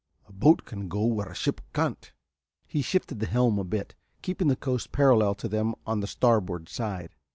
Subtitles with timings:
[0.27, 2.11] A boat can go where a ship can't."
[2.65, 3.93] He shifted the helm a bit,
[4.23, 7.13] keeping the coast parallel to them on the starboard side.